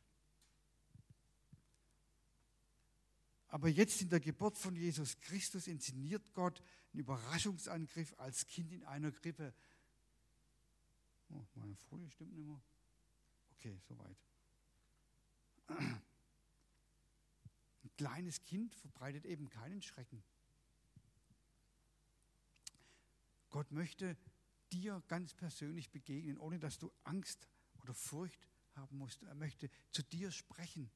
[3.46, 8.84] Aber jetzt in der Geburt von Jesus Christus inszeniert Gott einen Überraschungsangriff als Kind in
[8.84, 9.54] einer Krippe.
[11.30, 12.60] Oh, meine Folie stimmt nicht mehr.
[13.52, 14.16] Okay, soweit.
[15.68, 16.00] Ein
[17.96, 20.22] kleines Kind verbreitet eben keinen Schrecken.
[23.50, 24.16] Gott möchte
[24.72, 27.48] dir ganz persönlich begegnen, ohne dass du Angst
[27.82, 29.22] oder Furcht haben musst.
[29.22, 30.90] Er möchte zu dir sprechen.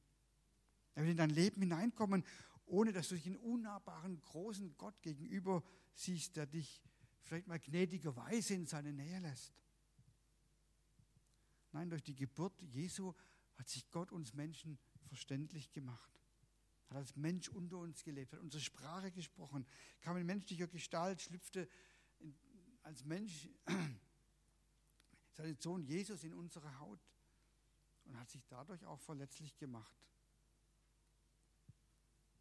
[0.95, 2.25] Er will in dein Leben hineinkommen,
[2.67, 5.63] ohne dass du dich einen unnahbaren, großen Gott gegenüber
[5.95, 6.83] siehst, der dich
[7.23, 9.53] vielleicht mal gnädigerweise in seine Nähe lässt.
[11.73, 13.15] Nein, durch die Geburt Jesu
[13.57, 16.11] hat sich Gott uns Menschen verständlich gemacht.
[16.89, 19.67] Hat als Mensch unter uns gelebt, hat unsere Sprache gesprochen,
[20.01, 21.69] kam in menschlicher Gestalt, schlüpfte
[22.19, 22.35] in,
[22.83, 23.49] als Mensch
[25.33, 27.01] seinen Sohn Jesus in unsere Haut
[28.05, 29.97] und hat sich dadurch auch verletzlich gemacht.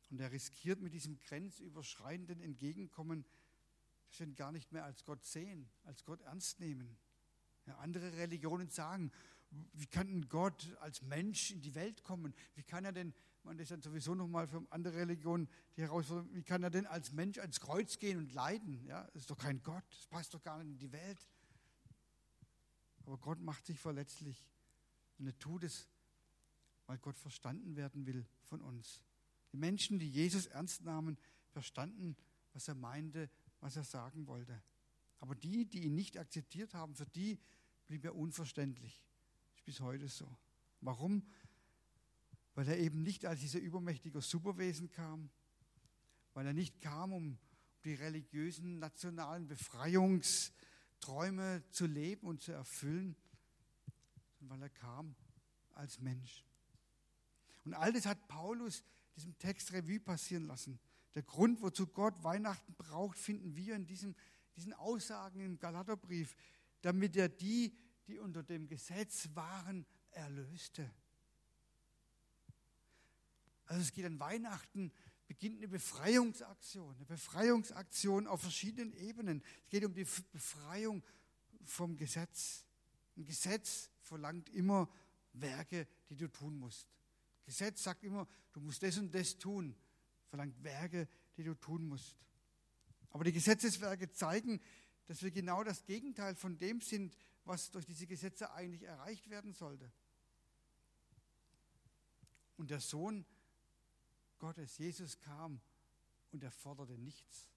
[0.10, 3.26] Und er riskiert mit diesem grenzüberschreitenden Entgegenkommen,
[4.08, 6.98] dass wir ihn gar nicht mehr als Gott sehen, als Gott ernst nehmen.
[7.66, 9.12] Ja, andere Religionen sagen,
[9.74, 12.34] wie kann Gott als Mensch in die Welt kommen?
[12.56, 16.44] Wie kann er denn man ist dann sowieso nochmal für andere Religionen die Herausforderung, wie
[16.44, 18.86] kann er denn als Mensch ans Kreuz gehen und leiden?
[18.86, 21.28] Ja, das ist doch kein Gott, das passt doch gar nicht in die Welt.
[23.06, 24.46] Aber Gott macht sich verletzlich
[25.18, 25.88] und er tut es,
[26.86, 29.02] weil Gott verstanden werden will von uns.
[29.52, 31.18] Die Menschen, die Jesus ernst nahmen,
[31.50, 32.16] verstanden,
[32.54, 34.62] was er meinte, was er sagen wollte.
[35.22, 37.40] Aber die, die ihn nicht akzeptiert haben, für die
[37.88, 39.02] blieb er unverständlich.
[39.56, 40.28] Ist bis heute so.
[40.82, 41.26] Warum?
[42.56, 45.30] Weil er eben nicht als dieser übermächtige Superwesen kam,
[46.34, 47.38] weil er nicht kam, um
[47.86, 53.16] die religiösen, nationalen Befreiungsträume zu leben und zu erfüllen,
[54.40, 55.16] sondern weil er kam
[55.74, 56.44] als Mensch.
[57.64, 58.84] Und all das hat Paulus
[59.16, 60.80] diesem Text Revue passieren lassen.
[61.14, 64.16] Der Grund, wozu Gott Weihnachten braucht, finden wir in diesem,
[64.56, 66.36] diesen Aussagen im Galaterbrief,
[66.82, 67.76] damit er die,
[68.08, 70.90] die unter dem Gesetz waren, erlöste.
[73.66, 74.92] Also es geht an Weihnachten,
[75.28, 79.42] beginnt eine Befreiungsaktion, eine Befreiungsaktion auf verschiedenen Ebenen.
[79.64, 81.02] Es geht um die Befreiung
[81.64, 82.66] vom Gesetz.
[83.16, 84.90] Ein Gesetz verlangt immer
[85.34, 86.88] Werke, die du tun musst.
[87.46, 89.76] Gesetz sagt immer, du musst das und das tun,
[90.28, 92.18] verlangt Werke, die du tun musst.
[93.12, 94.62] Aber die Gesetzeswerke zeigen,
[95.06, 99.54] dass wir genau das Gegenteil von dem sind, was durch diese Gesetze eigentlich erreicht werden
[99.54, 99.92] sollte.
[102.58, 103.26] Und der Sohn
[104.40, 105.60] Gottes, Jesus kam
[106.32, 107.48] und er forderte nichts.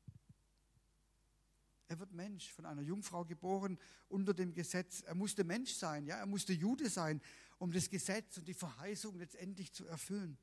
[1.87, 5.03] Er wird Mensch, von einer Jungfrau geboren, unter dem Gesetz.
[5.03, 7.21] Er musste Mensch sein, ja, er musste Jude sein,
[7.59, 10.39] um das Gesetz und die Verheißung letztendlich zu erfüllen.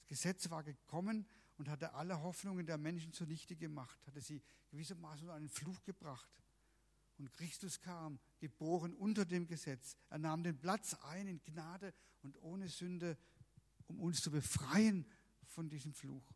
[0.00, 1.26] Das Gesetz war gekommen
[1.58, 6.30] und hatte alle Hoffnungen der Menschen zunichte gemacht, hatte sie gewissermaßen unter einen Fluch gebracht.
[7.18, 9.96] Und Christus kam, geboren unter dem Gesetz.
[10.08, 11.92] Er nahm den Platz ein in Gnade
[12.22, 13.18] und ohne Sünde
[13.88, 15.04] um uns zu befreien
[15.46, 16.32] von diesem Fluch.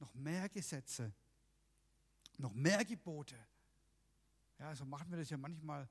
[0.00, 1.12] Noch mehr Gesetze,
[2.38, 3.36] noch mehr Gebote.
[4.58, 5.88] Ja, so machen wir das ja manchmal.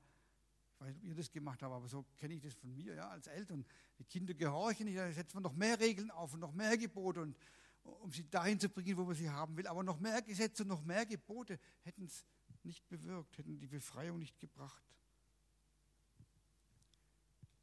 [0.78, 2.94] Ich weiß nicht, ob ihr das gemacht habt, aber so kenne ich das von mir,
[2.94, 3.64] ja, als Eltern.
[3.98, 7.22] Die Kinder gehorchen nicht, da setzen wir noch mehr Regeln auf und noch mehr Gebote,
[7.22, 7.36] und,
[7.82, 9.66] um sie dahin zu bringen, wo man sie haben will.
[9.66, 12.26] Aber noch mehr Gesetze und noch mehr Gebote hätten es
[12.62, 14.82] nicht bewirkt, hätten die Befreiung nicht gebracht.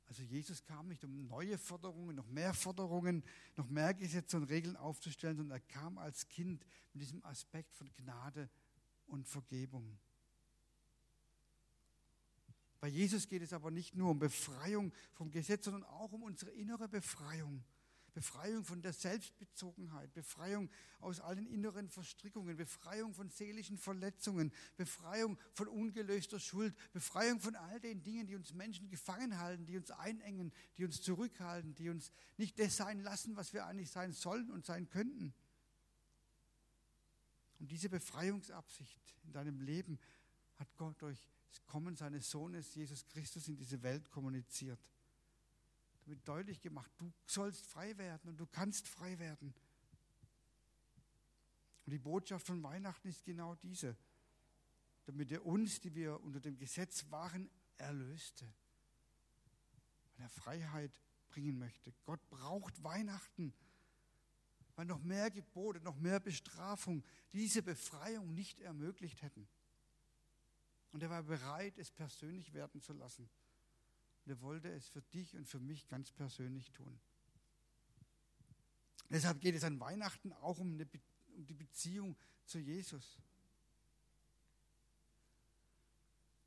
[0.08, 3.23] Also Jesus kam nicht, um neue Forderungen, noch mehr Forderungen,
[3.56, 7.91] noch mehr Gesetze und Regeln aufzustellen, sondern er kam als Kind mit diesem Aspekt von
[7.95, 8.49] Gnade
[9.08, 9.97] und Vergebung.
[12.84, 16.52] Bei Jesus geht es aber nicht nur um Befreiung vom Gesetz, sondern auch um unsere
[16.52, 17.63] innere Befreiung.
[18.13, 20.69] Befreiung von der Selbstbezogenheit, Befreiung
[21.00, 27.80] aus allen inneren Verstrickungen, Befreiung von seelischen Verletzungen, Befreiung von ungelöster Schuld, Befreiung von all
[27.80, 32.12] den Dingen, die uns Menschen gefangen halten, die uns einengen, die uns zurückhalten, die uns
[32.36, 35.34] nicht das sein lassen, was wir eigentlich sein sollen und sein könnten.
[37.60, 40.00] Und diese Befreiungsabsicht in deinem Leben
[40.58, 44.79] hat Gott durch das Kommen seines Sohnes Jesus Christus in diese Welt kommuniziert
[46.05, 49.53] damit deutlich gemacht, du sollst frei werden und du kannst frei werden.
[51.85, 53.97] Und die Botschaft von Weihnachten ist genau diese,
[55.05, 58.45] damit er uns, die wir unter dem Gesetz waren, erlöste,
[60.15, 61.93] weil er Freiheit bringen möchte.
[62.05, 63.53] Gott braucht Weihnachten,
[64.75, 69.47] weil noch mehr Gebote, noch mehr Bestrafung diese Befreiung nicht ermöglicht hätten.
[70.93, 73.27] Und er war bereit, es persönlich werden zu lassen.
[74.23, 76.99] Und er wollte es für dich und für mich ganz persönlich tun.
[79.10, 80.88] Deshalb geht es an Weihnachten auch um, eine,
[81.36, 83.17] um die Beziehung zu Jesus.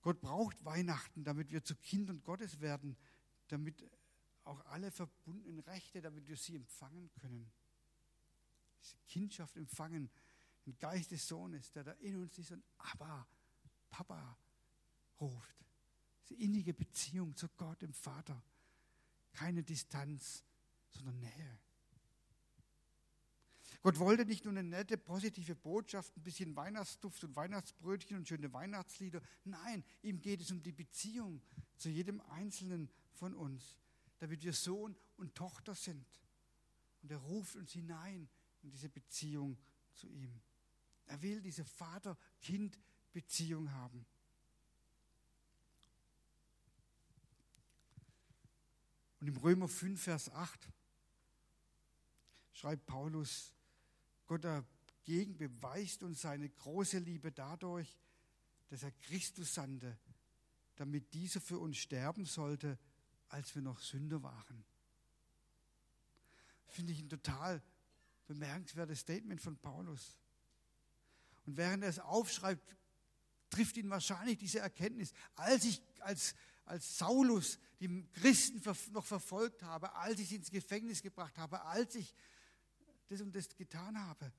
[0.01, 2.97] Gott braucht Weihnachten, damit wir zu Kindern Gottes werden,
[3.49, 3.85] damit
[4.45, 7.51] auch alle verbundenen Rechte, damit wir sie empfangen können.
[8.81, 10.09] Diese Kindschaft empfangen,
[10.65, 13.27] den Geist des Sohnes, der da in uns ist und Abba,
[13.91, 14.37] Papa
[15.21, 15.65] ruft.
[16.23, 18.43] Diese innige Beziehung zu Gott, dem Vater.
[19.33, 20.45] Keine Distanz,
[20.91, 21.59] sondern Nähe.
[23.83, 28.53] Gott wollte nicht nur eine nette, positive Botschaft, ein bisschen Weihnachtsduft und Weihnachtsbrötchen und schöne
[28.53, 29.21] Weihnachtslieder.
[29.45, 31.41] Nein, ihm geht es um die Beziehung
[31.77, 33.77] zu jedem Einzelnen von uns,
[34.19, 36.05] damit wir Sohn und Tochter sind.
[37.03, 38.29] Und er ruft uns hinein
[38.63, 39.57] in diese Beziehung
[39.95, 40.41] zu ihm.
[41.07, 42.96] Er will diese Vater-Kind-Beziehung
[43.73, 44.07] haben.
[49.21, 50.69] Und im Römer 5, Vers 8
[52.53, 53.55] schreibt Paulus,
[54.27, 57.99] Gott dagegen beweist uns seine große Liebe dadurch,
[58.69, 59.99] dass er Christus sandte,
[60.77, 62.79] damit dieser für uns sterben sollte,
[63.29, 64.65] als wir noch Sünder waren.
[66.69, 67.63] finde ich ein total
[68.27, 70.19] bemerkenswertes Statement von Paulus.
[71.47, 72.77] Und während er es aufschreibt,
[73.57, 76.35] trifft ihn wahrscheinlich diese Erkenntnis, als ich als,
[76.67, 78.61] als Saulus die Christen
[78.93, 82.15] noch verfolgt habe, als ich sie ins Gefängnis gebracht habe, als ich
[83.09, 84.31] das und das getan habe,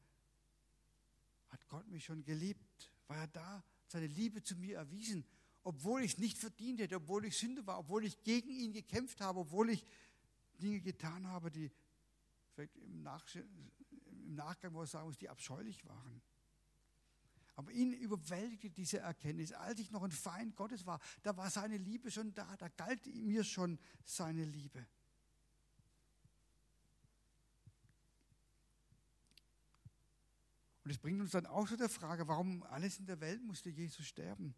[1.48, 5.26] hat Gott mich schon geliebt, war er da, seine Liebe zu mir erwiesen,
[5.64, 9.20] obwohl ich es nicht verdient hätte, obwohl ich Sünde war, obwohl ich gegen ihn gekämpft
[9.22, 9.84] habe, obwohl ich
[10.62, 11.72] Dinge getan habe, die
[12.54, 16.22] vielleicht im, Nach im Nachgang, wo ich sagen muss, die abscheulich waren.
[17.58, 19.52] Aber ihn überwältigte diese Erkenntnis.
[19.52, 23.04] Als ich noch ein Feind Gottes war, da war seine Liebe schon da, da galt
[23.08, 24.86] mir schon seine Liebe.
[30.84, 33.72] Und es bringt uns dann auch zu der Frage, warum alles in der Welt musste
[33.72, 34.54] Jesus sterben?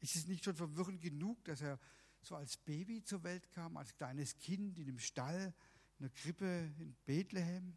[0.00, 1.80] Ist es nicht schon verwirrend genug, dass er
[2.20, 5.54] so als Baby zur Welt kam, als kleines Kind in dem Stall,
[5.98, 7.74] in der Krippe in Bethlehem?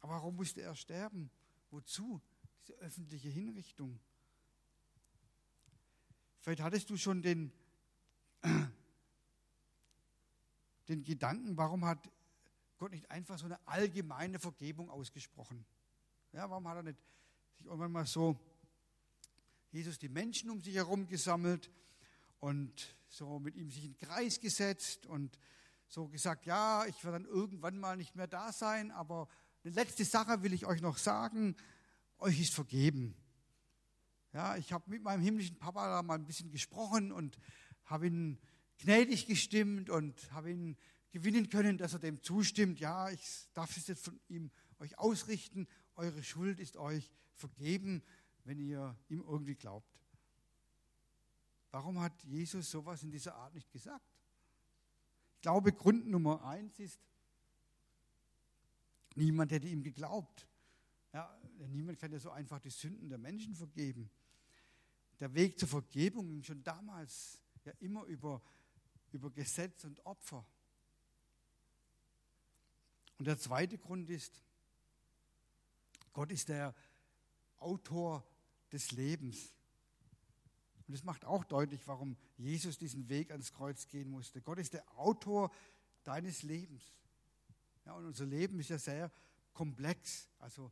[0.00, 1.30] Aber warum musste er sterben?
[1.70, 2.20] Wozu?
[2.66, 4.00] Diese öffentliche Hinrichtung.
[6.40, 7.52] Vielleicht hattest du schon den,
[10.88, 12.10] den Gedanken, warum hat
[12.78, 15.64] Gott nicht einfach so eine allgemeine Vergebung ausgesprochen?
[16.32, 16.98] Ja, warum hat er nicht
[17.54, 18.36] sich irgendwann mal so,
[19.70, 21.70] Jesus, die Menschen um sich herum gesammelt
[22.40, 25.38] und so mit ihm sich in den Kreis gesetzt und
[25.86, 29.28] so gesagt, ja, ich werde dann irgendwann mal nicht mehr da sein, aber
[29.62, 31.56] eine letzte Sache will ich euch noch sagen,
[32.18, 33.14] euch ist vergeben.
[34.32, 37.38] Ja, ich habe mit meinem himmlischen Papa da mal ein bisschen gesprochen und
[37.84, 38.38] habe ihn
[38.78, 40.76] gnädig gestimmt und habe ihn
[41.10, 42.78] gewinnen können, dass er dem zustimmt.
[42.80, 48.02] Ja, ich darf es jetzt von ihm euch ausrichten eure Schuld ist euch vergeben,
[48.44, 49.98] wenn ihr ihm irgendwie glaubt.
[51.70, 54.06] Warum hat Jesus sowas in dieser Art nicht gesagt?
[55.34, 57.00] Ich glaube, Grund Nummer eins ist,
[59.14, 60.46] niemand hätte ihm geglaubt.
[61.16, 61.34] Ja,
[61.68, 64.10] niemand kann ja so einfach die Sünden der Menschen vergeben.
[65.18, 68.42] Der Weg zur Vergebung ging schon damals ja immer über,
[69.12, 70.46] über Gesetz und Opfer.
[73.16, 74.42] Und der zweite Grund ist,
[76.12, 76.74] Gott ist der
[77.60, 78.22] Autor
[78.70, 79.54] des Lebens.
[80.86, 84.42] Und das macht auch deutlich, warum Jesus diesen Weg ans Kreuz gehen musste.
[84.42, 85.50] Gott ist der Autor
[86.04, 86.92] deines Lebens.
[87.86, 89.10] Ja, und unser Leben ist ja sehr
[89.54, 90.28] komplex.
[90.40, 90.70] Also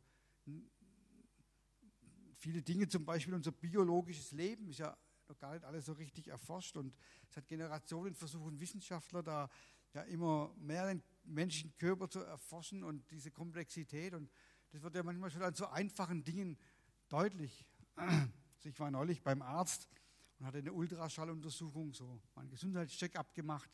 [2.35, 4.95] viele Dinge, zum Beispiel unser biologisches Leben, ist ja
[5.27, 6.77] noch gar nicht alles so richtig erforscht.
[6.77, 6.95] Und
[7.29, 9.49] seit Generationen versuchen Wissenschaftler da
[9.93, 14.13] ja immer mehr den menschlichen Körper zu erforschen und diese Komplexität.
[14.13, 14.29] Und
[14.71, 16.57] das wird ja manchmal schon an so einfachen Dingen
[17.09, 17.65] deutlich.
[18.67, 19.87] Ich war neulich beim Arzt
[20.39, 23.69] und hatte eine Ultraschalluntersuchung, so meinen Gesundheitscheck abgemacht.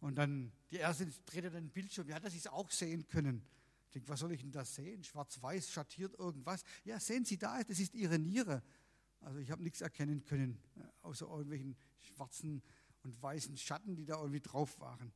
[0.00, 2.08] Und dann die erste dreht dann den Bildschirm.
[2.08, 3.46] Ja, dass Sie es auch sehen können.
[3.94, 5.04] Ich denke, was soll ich denn da sehen?
[5.04, 6.64] Schwarz-Weiß schattiert irgendwas.
[6.84, 8.62] Ja, sehen Sie da, das ist Ihre Niere.
[9.20, 12.62] Also ich habe nichts erkennen können, äh, außer irgendwelchen schwarzen
[13.04, 15.12] und weißen Schatten, die da irgendwie drauf waren.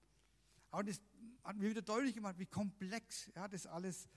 [0.70, 1.00] Aber das
[1.42, 4.08] hat mir wieder deutlich gemacht, wie komplex ja, das alles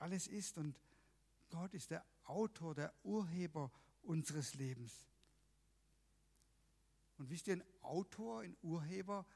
[0.00, 0.58] alles ist.
[0.58, 0.76] Und
[1.50, 3.70] Gott ist der Autor, der Urheber
[4.02, 5.06] unseres Lebens.
[7.18, 9.26] Und wisst ihr, ein Autor, ein Urheber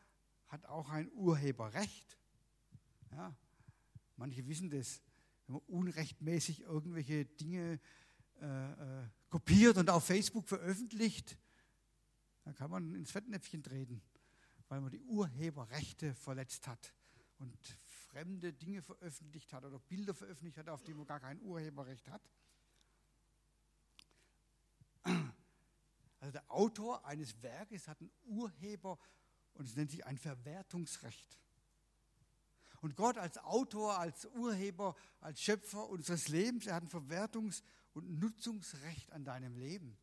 [0.48, 2.18] hat auch ein Urheberrecht.
[3.12, 3.36] Ja,
[4.16, 5.02] manche wissen das.
[5.46, 7.78] Wenn man unrechtmäßig irgendwelche Dinge
[8.40, 11.38] äh, äh, kopiert und auf Facebook veröffentlicht,
[12.44, 14.02] dann kann man ins Fettnäpfchen treten,
[14.68, 16.94] weil man die Urheberrechte verletzt hat.
[17.38, 17.58] Und
[18.08, 22.22] fremde Dinge veröffentlicht hat oder Bilder veröffentlicht hat, auf die man gar kein Urheberrecht hat.
[26.20, 28.98] Also der Autor eines Werkes hat einen Urheber
[29.54, 31.38] und es nennt sich ein Verwertungsrecht.
[32.84, 37.62] Und Gott als Autor, als Urheber, als Schöpfer unseres Lebens, er hat ein Verwertungs-
[37.94, 39.96] und Nutzungsrecht an deinem Leben,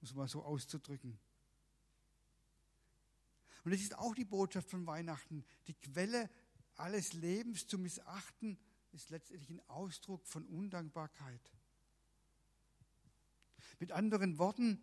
[0.00, 1.18] muss man so auszudrücken.
[3.64, 5.44] Und es ist auch die Botschaft von Weihnachten.
[5.66, 6.30] Die Quelle
[6.76, 8.60] alles Lebens zu missachten,
[8.92, 11.52] ist letztendlich ein Ausdruck von Undankbarkeit.
[13.80, 14.80] Mit anderen Worten,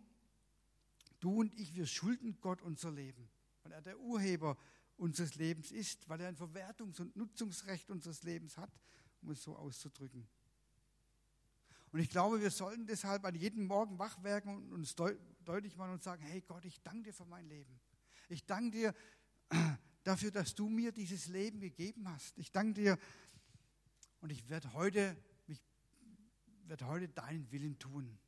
[1.20, 3.30] du und ich, wir schulden Gott unser Leben,
[3.62, 4.58] weil er der Urheber
[4.96, 8.70] unseres Lebens ist, weil er ein Verwertungs- und Nutzungsrecht unseres Lebens hat,
[9.22, 10.26] um es so auszudrücken.
[11.92, 15.92] Und ich glaube, wir sollten deshalb an jedem Morgen wach werden und uns deutlich machen
[15.92, 17.80] und sagen, hey Gott, ich danke dir für mein Leben.
[18.28, 18.94] Ich danke dir,
[20.02, 22.36] dafür, dass du mir dieses Leben gegeben hast.
[22.38, 22.98] Ich danke dir
[24.20, 25.16] und ich werde heute,
[25.46, 25.62] mich,
[26.64, 28.18] werde heute deinen Willen tun.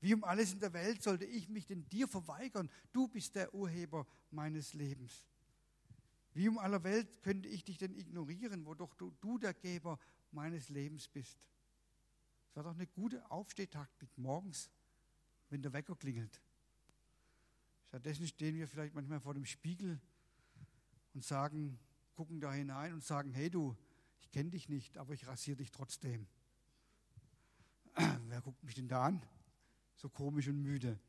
[0.00, 2.70] Wie um alles in der Welt sollte ich mich denn dir verweigern?
[2.92, 5.26] Du bist der Urheber meines Lebens.
[6.38, 9.98] Wie um aller Welt könnte ich dich denn ignorieren, wo doch du, du der Geber
[10.30, 11.36] meines Lebens bist?
[12.44, 14.70] Das war doch eine gute Aufstehtaktik morgens,
[15.50, 16.40] wenn der Wecker klingelt.
[17.88, 20.00] Stattdessen stehen wir vielleicht manchmal vor dem Spiegel
[21.12, 21.76] und sagen,
[22.14, 23.76] gucken da hinein und sagen, hey du,
[24.20, 26.28] ich kenne dich nicht, aber ich rasiere dich trotzdem.
[28.28, 29.20] Wer guckt mich denn da an?
[29.96, 31.00] So komisch und müde.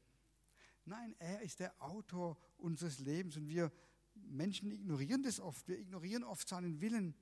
[0.86, 3.72] Nein, er ist der Autor unseres Lebens und wir
[4.28, 5.68] Menschen ignorieren das oft.
[5.68, 7.16] Wir ignorieren oft seinen Willen.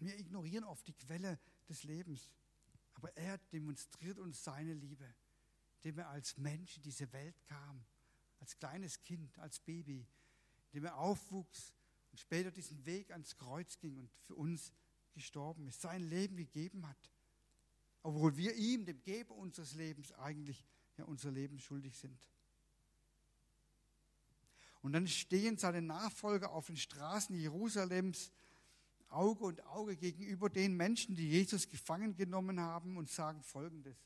[0.00, 2.30] Wir ignorieren oft die Quelle des Lebens.
[2.94, 5.14] Aber er demonstriert uns seine Liebe,
[5.76, 7.84] indem er als Mensch in diese Welt kam,
[8.40, 10.06] als kleines Kind, als Baby,
[10.66, 11.74] indem er aufwuchs
[12.10, 14.72] und später diesen Weg ans Kreuz ging und für uns
[15.12, 17.10] gestorben ist, sein Leben gegeben hat.
[18.02, 20.64] Obwohl wir ihm, dem Geber unseres Lebens, eigentlich
[20.96, 22.28] ja unser Leben schuldig sind.
[24.88, 28.32] Und dann stehen seine Nachfolger auf den Straßen Jerusalems
[29.10, 33.98] Auge und Auge gegenüber den Menschen, die Jesus gefangen genommen haben und sagen Folgendes.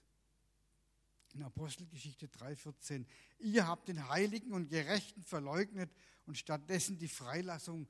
[1.35, 3.07] In Apostelgeschichte 3,14.
[3.39, 5.89] Ihr habt den Heiligen und Gerechten verleugnet
[6.27, 7.87] und stattdessen die Freilassung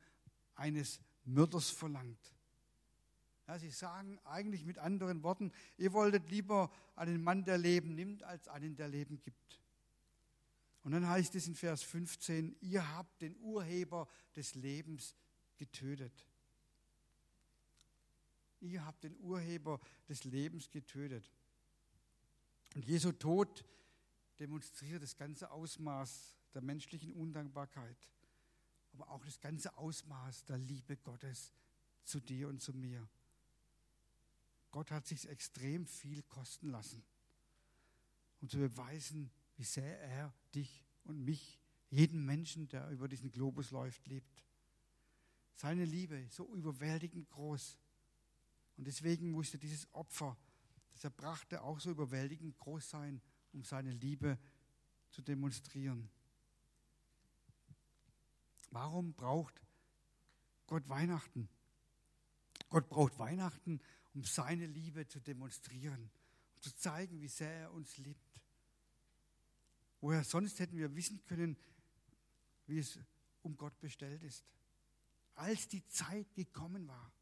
[0.55, 2.35] eines Mörders verlangt.
[3.49, 8.23] Ja, sie sagen eigentlich mit anderen Worten, ihr wolltet lieber einen Mann, der Leben nimmt,
[8.23, 9.62] als einen, der Leben gibt.
[10.83, 15.15] Und dann heißt es in Vers 15, ihr habt den Urheber des Lebens
[15.57, 16.27] getötet.
[18.61, 21.31] Ihr habt den Urheber des Lebens getötet.
[22.75, 23.65] Und Jesu Tod
[24.39, 27.97] demonstriert das ganze Ausmaß der menschlichen Undankbarkeit,
[28.93, 31.53] aber auch das ganze Ausmaß der Liebe Gottes
[32.05, 33.09] zu dir und zu mir.
[34.71, 37.05] Gott hat sich extrem viel kosten lassen,
[38.41, 39.31] um zu beweisen,
[39.63, 44.43] wie sehr er dich und mich, jeden Menschen, der über diesen Globus läuft, liebt.
[45.55, 47.79] Seine Liebe ist so überwältigend groß.
[48.77, 50.37] Und deswegen musste dieses Opfer,
[50.91, 54.37] das er brachte, auch so überwältigend groß sein, um seine Liebe
[55.13, 56.11] zu demonstrieren.
[58.73, 59.63] Warum braucht
[60.67, 61.49] Gott Weihnachten?
[62.69, 63.79] Gott braucht Weihnachten,
[64.13, 66.11] um seine Liebe zu demonstrieren,
[66.57, 68.42] um zu zeigen, wie sehr er uns liebt.
[70.03, 71.57] Woher sonst hätten wir wissen können,
[72.67, 72.99] wie es
[73.43, 74.45] um Gott bestellt ist?
[75.37, 77.13] Als die Zeit gekommen war,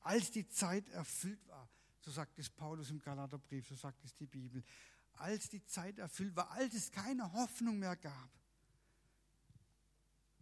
[0.00, 1.70] als die Zeit erfüllt war,
[2.00, 4.64] so sagt es Paulus im Galaterbrief, so sagt es die Bibel,
[5.12, 8.30] als die Zeit erfüllt war, als es keine Hoffnung mehr gab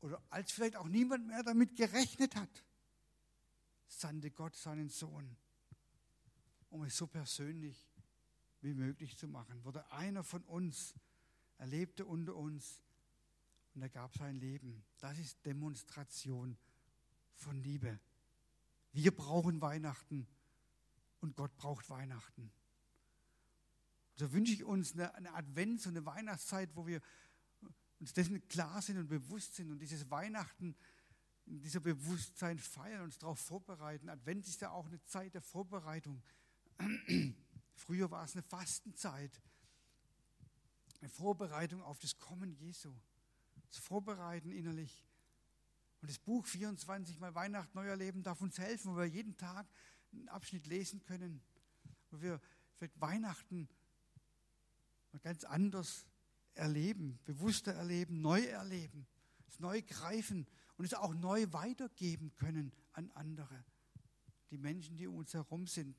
[0.00, 2.64] oder als vielleicht auch niemand mehr damit gerechnet hat,
[3.86, 5.36] sandte Gott seinen Sohn,
[6.70, 7.86] um es so persönlich
[8.62, 9.62] wie möglich zu machen.
[9.62, 10.94] Wurde einer von uns,
[11.62, 12.80] er lebte unter uns
[13.76, 14.84] und er gab sein Leben.
[14.98, 16.58] Das ist Demonstration
[17.36, 18.00] von Liebe.
[18.90, 20.26] Wir brauchen Weihnachten
[21.20, 22.50] und Gott braucht Weihnachten.
[24.16, 27.00] So wünsche ich uns eine, Advents- und eine Weihnachtszeit, wo wir
[28.00, 30.74] uns dessen klar sind und bewusst sind und dieses Weihnachten
[31.46, 34.08] dieser Bewusstsein feiern, uns darauf vorbereiten.
[34.08, 36.24] Advent ist ja auch eine Zeit der Vorbereitung.
[37.76, 39.40] Früher war es eine Fastenzeit
[41.02, 42.94] eine Vorbereitung auf das Kommen Jesu.
[43.68, 45.04] Das Vorbereiten innerlich.
[46.00, 49.66] Und das Buch 24 mal Weihnachten, neuer Leben darf uns helfen, wo wir jeden Tag
[50.12, 51.42] einen Abschnitt lesen können,
[52.10, 52.40] wo wir
[52.76, 53.68] vielleicht Weihnachten
[55.22, 56.06] ganz anders
[56.54, 59.06] erleben, bewusster erleben, neu erleben,
[59.48, 60.46] es neu greifen
[60.76, 63.64] und es auch neu weitergeben können an andere.
[64.50, 65.96] Die Menschen, die um uns herum sind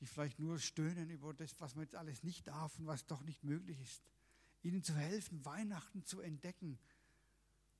[0.00, 3.22] die vielleicht nur stöhnen über das, was man jetzt alles nicht darf und was doch
[3.22, 4.02] nicht möglich ist.
[4.62, 6.78] Ihnen zu helfen, Weihnachten zu entdecken.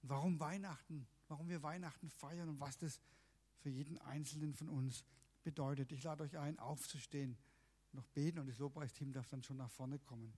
[0.02, 3.00] Warum Weihnachten, warum wir Weihnachten feiern und was das
[3.58, 5.04] für jeden Einzelnen von uns
[5.42, 5.92] bedeutet.
[5.92, 7.36] Ich lade euch ein, aufzustehen,
[7.92, 10.32] noch beten und das Lobpreisteam darf dann schon nach vorne kommen.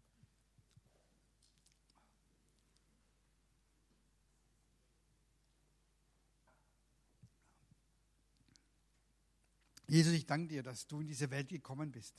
[9.92, 12.14] Jesus, ich danke dir, dass du in diese Welt gekommen bist.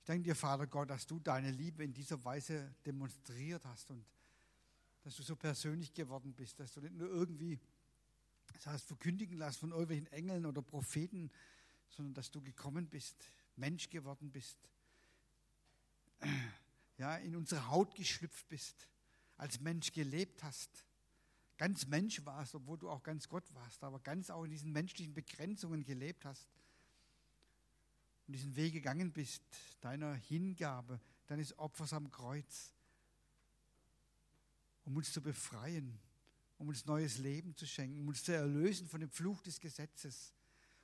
[0.00, 4.04] Ich danke dir, Vater Gott, dass du deine Liebe in dieser Weise demonstriert hast und
[5.04, 7.56] dass du so persönlich geworden bist, dass du nicht nur irgendwie,
[8.52, 11.30] das heißt, verkündigen lässt von irgendwelchen Engeln oder Propheten,
[11.88, 14.58] sondern dass du gekommen bist, Mensch geworden bist,
[16.98, 18.88] ja, in unsere Haut geschlüpft bist,
[19.36, 20.84] als Mensch gelebt hast
[21.62, 25.14] ganz Mensch warst, obwohl du auch ganz Gott warst, aber ganz auch in diesen menschlichen
[25.14, 26.48] Begrenzungen gelebt hast
[28.26, 29.44] und diesen Weg gegangen bist,
[29.80, 30.98] deiner Hingabe,
[31.28, 32.74] deines Opfers am Kreuz,
[34.84, 36.00] um uns zu befreien,
[36.58, 40.34] um uns neues Leben zu schenken, um uns zu erlösen von dem Fluch des Gesetzes,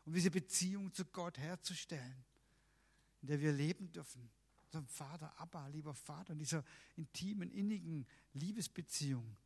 [0.05, 2.24] um diese Beziehung zu Gott herzustellen,
[3.22, 4.31] in der wir leben dürfen.
[4.66, 6.64] Unserem Vater, Abba, lieber Vater, in dieser
[6.95, 9.37] intimen, innigen Liebesbeziehung.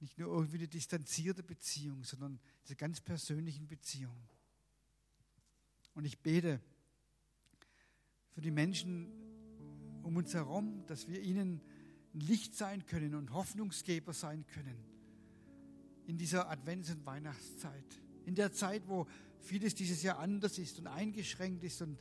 [0.00, 4.16] Nicht nur irgendwie eine distanzierte Beziehung, sondern diese ganz persönlichen Beziehung.
[5.94, 6.60] Und ich bete
[8.32, 9.10] für die Menschen
[10.02, 11.62] um uns herum, dass wir ihnen
[12.14, 14.84] ein Licht sein können und Hoffnungsgeber sein können
[16.06, 18.02] in dieser Advents- und Weihnachtszeit.
[18.24, 19.06] In der Zeit, wo
[19.40, 21.98] vieles dieses Jahr anders ist und eingeschränkt ist und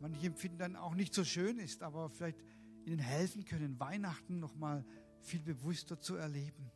[0.00, 2.38] manche empfinden dann auch nicht so schön ist, aber vielleicht
[2.84, 4.84] ihnen helfen können, Weihnachten nochmal
[5.24, 6.70] viel bewusster zu erleben.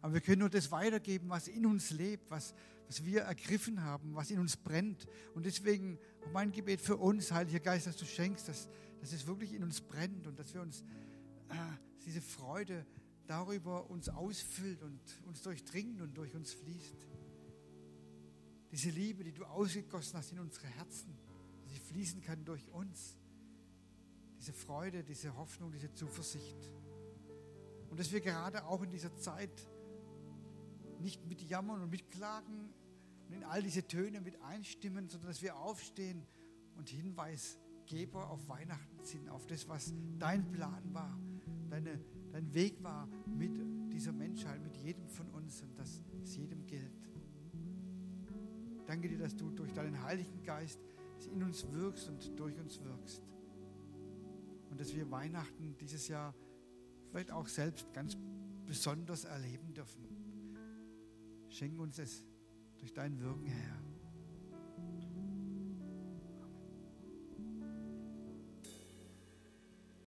[0.00, 2.54] Aber wir können nur das weitergeben, was in uns lebt, was,
[2.88, 5.06] was wir ergriffen haben, was in uns brennt.
[5.34, 5.98] Und deswegen
[6.32, 8.68] mein Gebet für uns, Heiliger Geist, dass du schenkst, dass,
[9.00, 10.82] dass es wirklich in uns brennt und dass wir uns
[11.48, 11.54] äh,
[12.04, 12.84] diese Freude
[13.26, 17.06] darüber uns ausfüllt und uns durchdringt und durch uns fließt.
[18.72, 21.16] Diese Liebe, die du ausgegossen hast in unsere Herzen,
[21.66, 23.18] sie fließen kann durch uns.
[24.42, 26.58] Diese Freude, diese Hoffnung, diese Zuversicht.
[27.90, 29.68] Und dass wir gerade auch in dieser Zeit
[30.98, 32.74] nicht mit Jammern und mit Klagen
[33.28, 36.26] und in all diese Töne mit einstimmen, sondern dass wir aufstehen
[36.74, 41.16] und Hinweisgeber auf Weihnachten sind, auf das, was dein Plan war,
[41.70, 43.56] deine, dein Weg war mit
[43.92, 47.08] dieser Menschheit, mit jedem von uns und dass es jedem gilt.
[48.88, 50.80] Danke dir, dass du durch deinen Heiligen Geist
[51.32, 53.31] in uns wirkst und durch uns wirkst.
[54.72, 56.34] Und dass wir Weihnachten dieses Jahr
[57.10, 58.16] vielleicht auch selbst ganz
[58.66, 60.02] besonders erleben dürfen.
[61.50, 62.24] Schenk uns es
[62.78, 63.91] durch dein Wirken, Herr.